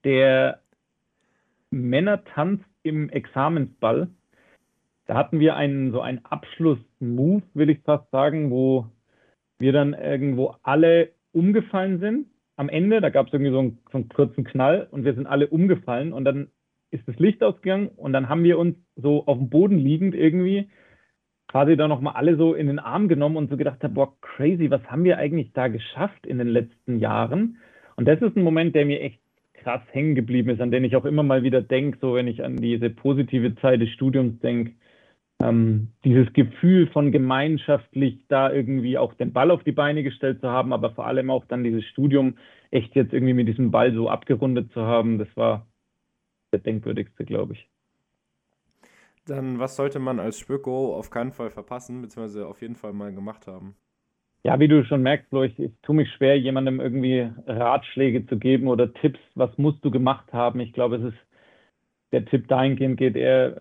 [0.05, 0.63] der
[1.71, 4.09] Männertanz im Examensball
[5.11, 8.87] da hatten wir einen so einen Abschluss-Move, will ich fast sagen, wo
[9.59, 12.27] wir dann irgendwo alle umgefallen sind.
[12.55, 15.27] Am Ende, da gab es irgendwie so einen, so einen kurzen Knall und wir sind
[15.27, 16.47] alle umgefallen und dann
[16.93, 20.71] ist das Licht ausgegangen und dann haben wir uns so auf dem Boden liegend irgendwie
[21.49, 24.85] quasi da nochmal alle so in den Arm genommen und so gedacht, boah, crazy, was
[24.85, 27.57] haben wir eigentlich da geschafft in den letzten Jahren?
[27.97, 29.19] Und das ist ein Moment, der mir echt
[29.55, 32.45] krass hängen geblieben ist, an den ich auch immer mal wieder denke, so wenn ich
[32.45, 34.75] an diese positive Zeit des Studiums denke,
[35.41, 40.49] ähm, dieses Gefühl von gemeinschaftlich da irgendwie auch den Ball auf die Beine gestellt zu
[40.49, 42.37] haben, aber vor allem auch dann dieses Studium
[42.71, 45.67] echt jetzt irgendwie mit diesem Ball so abgerundet zu haben, das war
[46.53, 47.69] der denkwürdigste, glaube ich.
[49.27, 53.13] Dann, was sollte man als Spöko auf keinen Fall verpassen, beziehungsweise auf jeden Fall mal
[53.13, 53.77] gemacht haben?
[54.43, 58.39] Ja, wie du schon merkst, Flo, ich, ich tue mich schwer, jemandem irgendwie Ratschläge zu
[58.39, 60.61] geben oder Tipps, was musst du gemacht haben.
[60.61, 61.19] Ich glaube, es ist
[62.13, 63.61] der Tipp dahingehend geht eher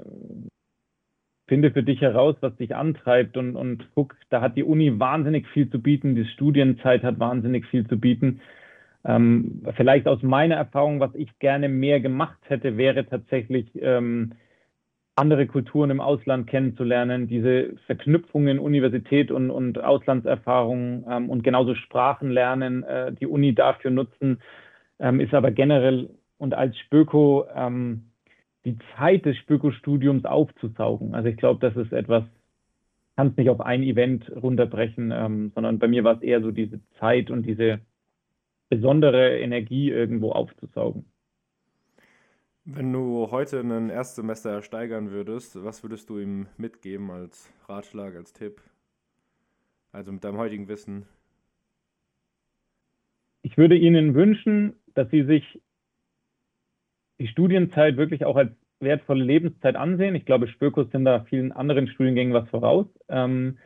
[1.50, 5.48] finde für dich heraus, was dich antreibt und, und guck, da hat die Uni wahnsinnig
[5.48, 8.40] viel zu bieten, die Studienzeit hat wahnsinnig viel zu bieten.
[9.04, 14.34] Ähm, vielleicht aus meiner Erfahrung, was ich gerne mehr gemacht hätte, wäre tatsächlich ähm,
[15.16, 22.30] andere Kulturen im Ausland kennenzulernen, diese Verknüpfungen Universität und, und Auslandserfahrung ähm, und genauso Sprachen
[22.30, 24.40] lernen, äh, die Uni dafür nutzen,
[25.00, 28.09] ähm, ist aber generell und als Spöko ähm,
[28.66, 31.16] die Zeit des Spöko-Studiums aufzusaugen.
[31.16, 32.24] Also ich glaube, das ist etwas,
[33.16, 36.52] kann es nicht auf ein Event runterbrechen, ähm, sondern bei mir war es eher so
[36.52, 37.80] diese Zeit und diese
[38.70, 41.06] besondere Energie irgendwo aufzusaugen.
[42.66, 48.32] Wenn du heute ein Erstsemester ersteigern würdest, was würdest du ihm mitgeben als Ratschlag, als
[48.32, 48.62] Tipp?
[49.92, 51.08] Also mit deinem heutigen Wissen.
[53.42, 55.60] Ich würde Ihnen wünschen, dass Sie sich
[57.20, 60.16] die Studienzeit wirklich auch als wertvolle Lebenszeit ansehen.
[60.16, 62.86] Ich glaube, Spökos sind da vielen anderen Studiengängen was voraus.
[63.10, 63.58] Ähm,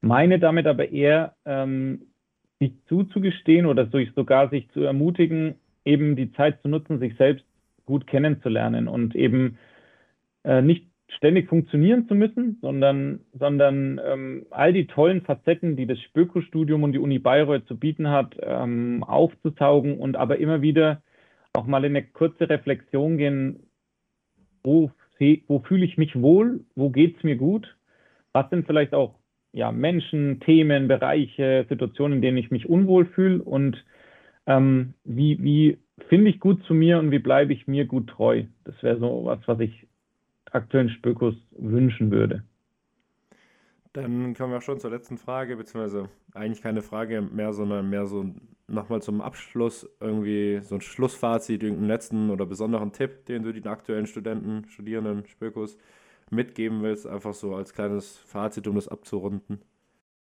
[0.00, 2.02] meine damit aber eher, ähm,
[2.60, 7.44] sich zuzugestehen oder sogar sich zu ermutigen, eben die Zeit zu nutzen, sich selbst
[7.86, 9.58] gut kennenzulernen und eben
[10.44, 15.98] äh, nicht ständig funktionieren zu müssen, sondern, sondern ähm, all die tollen Facetten, die das
[16.00, 21.00] Spöko-Studium und die Uni Bayreuth zu bieten hat, ähm, aufzusaugen und aber immer wieder
[21.58, 23.60] auch mal in eine kurze Reflexion gehen,
[24.62, 24.90] wo,
[25.46, 27.76] wo fühle ich mich wohl, wo geht es mir gut,
[28.32, 29.14] was sind vielleicht auch
[29.52, 33.84] ja, Menschen, Themen, Bereiche, Situationen, in denen ich mich unwohl fühle und
[34.46, 38.44] ähm, wie, wie finde ich gut zu mir und wie bleibe ich mir gut treu?
[38.64, 39.86] Das wäre so was, was ich
[40.50, 42.44] aktuellen Spökos wünschen würde.
[44.02, 48.06] Dann kommen wir auch schon zur letzten Frage, beziehungsweise eigentlich keine Frage mehr, sondern mehr
[48.06, 48.26] so
[48.68, 53.66] nochmal zum Abschluss irgendwie so ein Schlussfazit, irgendeinen letzten oder besonderen Tipp, den du den
[53.66, 55.78] aktuellen Studenten, Studierenden, Spökos
[56.30, 59.60] mitgeben willst, einfach so als kleines Fazit, um das abzurunden.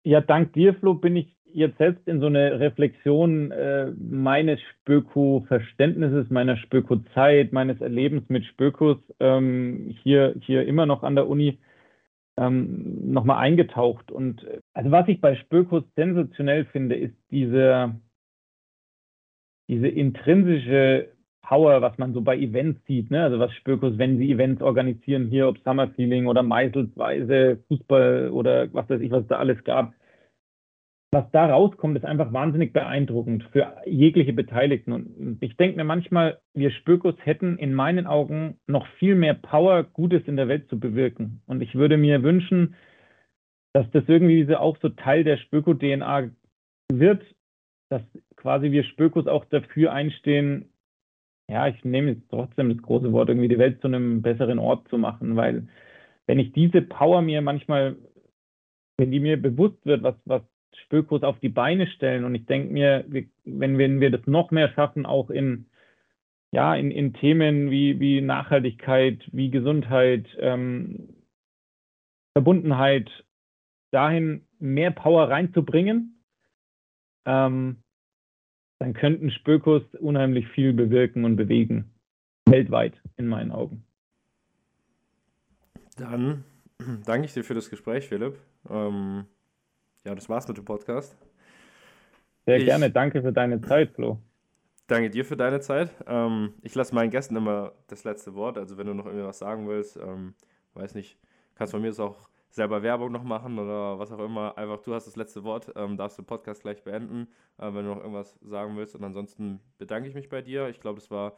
[0.04, 6.30] Ja, dank dir, Flo, bin ich jetzt selbst in so eine Reflexion äh, meines Spöko-Verständnisses,
[6.30, 11.58] meiner Spöko-Zeit, meines Erlebens mit Spökos ähm, hier, hier immer noch an der Uni
[12.40, 14.10] ähm, nochmal eingetaucht.
[14.10, 17.94] Und äh, also was ich bei Spökos sensationell finde, ist diese,
[19.68, 23.24] diese intrinsische Power, was man so bei Events sieht, ne?
[23.24, 28.72] Also was Spökos, wenn sie Events organisieren, hier ob Summer Feeling oder Meißelsweise, Fußball oder
[28.72, 29.92] was weiß ich, was da alles gab
[31.12, 34.92] was da rauskommt, ist einfach wahnsinnig beeindruckend für jegliche Beteiligten.
[34.92, 39.82] Und ich denke mir manchmal, wir Spökos hätten in meinen Augen noch viel mehr Power,
[39.82, 41.42] Gutes in der Welt zu bewirken.
[41.46, 42.76] Und ich würde mir wünschen,
[43.72, 46.30] dass das irgendwie auch so Teil der Spöko-DNA
[46.92, 47.22] wird,
[47.88, 48.02] dass
[48.36, 50.72] quasi wir Spökos auch dafür einstehen,
[51.50, 54.88] ja, ich nehme jetzt trotzdem das große Wort, irgendwie die Welt zu einem besseren Ort
[54.88, 55.66] zu machen, weil
[56.28, 57.96] wenn ich diese Power mir manchmal,
[58.96, 60.42] wenn die mir bewusst wird, was, was
[60.84, 62.24] Spökos auf die Beine stellen.
[62.24, 63.04] Und ich denke mir,
[63.44, 65.66] wenn, wenn wir das noch mehr schaffen, auch in,
[66.52, 71.10] ja, in, in Themen wie, wie Nachhaltigkeit, wie Gesundheit, ähm,
[72.32, 73.10] Verbundenheit,
[73.90, 76.22] dahin mehr Power reinzubringen,
[77.26, 77.82] ähm,
[78.78, 81.92] dann könnten Spökos unheimlich viel bewirken und bewegen.
[82.46, 83.84] Weltweit, in meinen Augen.
[85.96, 86.44] Dann
[87.04, 88.38] danke ich dir für das Gespräch, Philipp.
[88.68, 89.26] Ähm
[90.04, 91.16] ja, das war's mit dem Podcast.
[92.46, 94.18] Sehr ich, gerne, danke für deine Zeit, Flo.
[94.86, 95.90] Danke dir für deine Zeit.
[96.06, 98.58] Ähm, ich lasse meinen Gästen immer das letzte Wort.
[98.58, 100.34] Also wenn du noch irgendwas sagen willst, ähm,
[100.74, 101.16] weiß nicht,
[101.54, 104.58] kannst von mir das auch selber Werbung noch machen oder was auch immer.
[104.58, 107.84] Einfach du hast das letzte Wort, ähm, darfst du den Podcast gleich beenden, äh, wenn
[107.84, 108.96] du noch irgendwas sagen willst.
[108.96, 110.68] Und ansonsten bedanke ich mich bei dir.
[110.68, 111.36] Ich glaube, es war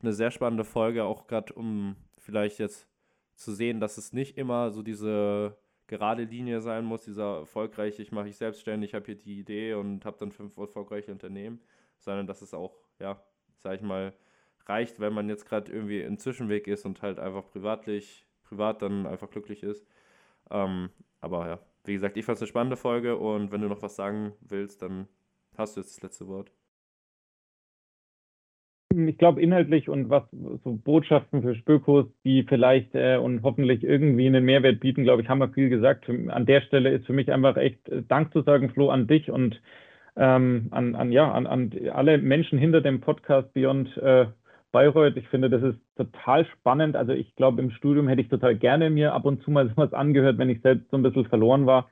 [0.00, 2.88] eine sehr spannende Folge, auch gerade um vielleicht jetzt
[3.34, 5.56] zu sehen, dass es nicht immer so diese
[5.92, 10.06] gerade Linie sein muss, dieser erfolgreiche, ich mache ich selbstständig, habe hier die Idee und
[10.06, 11.60] habe dann fünf erfolgreiche Unternehmen,
[11.98, 13.22] sondern dass es auch, ja,
[13.58, 14.14] sag ich mal,
[14.64, 19.06] reicht, wenn man jetzt gerade irgendwie im Zwischenweg ist und halt einfach privatlich, privat dann
[19.06, 19.86] einfach glücklich ist.
[20.50, 20.88] Ähm,
[21.20, 23.94] aber ja, wie gesagt, ich fand es eine spannende Folge und wenn du noch was
[23.94, 25.08] sagen willst, dann
[25.58, 26.50] hast du jetzt das letzte Wort
[28.96, 30.24] ich glaube, inhaltlich und was
[30.64, 35.28] so Botschaften für Spökos, die vielleicht äh, und hoffentlich irgendwie einen Mehrwert bieten, glaube ich,
[35.28, 36.08] haben wir viel gesagt.
[36.08, 39.30] An der Stelle ist für mich einfach echt äh, Dank zu sagen, Flo, an dich
[39.30, 39.60] und
[40.16, 44.26] ähm, an, an, ja, an, an alle Menschen hinter dem Podcast Beyond äh,
[44.72, 45.16] Bayreuth.
[45.16, 46.96] Ich finde, das ist total spannend.
[46.96, 49.92] Also ich glaube, im Studium hätte ich total gerne mir ab und zu mal sowas
[49.92, 51.90] angehört, wenn ich selbst so ein bisschen verloren war.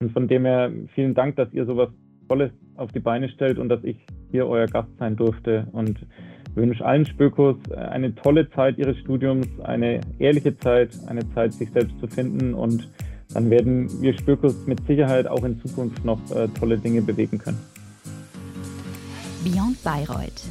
[0.00, 1.90] Und von dem her vielen Dank, dass ihr sowas
[2.32, 3.98] Tolles auf die Beine stellt und dass ich
[4.30, 5.66] hier euer Gast sein durfte.
[5.72, 5.98] Und
[6.54, 11.98] wünsche allen Spökos eine tolle Zeit ihres Studiums, eine ehrliche Zeit, eine Zeit, sich selbst
[12.00, 12.88] zu finden und
[13.34, 17.58] dann werden wir Spökos mit Sicherheit auch in Zukunft noch äh, tolle Dinge bewegen können.
[19.44, 20.42] Beyond Bayreuth.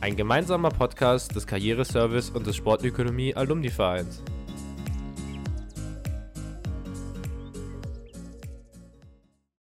[0.00, 4.22] Ein gemeinsamer Podcast des Karriereservice und des Sportökonomie Alumni Vereins.